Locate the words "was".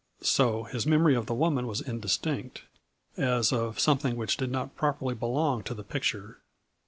1.67-1.79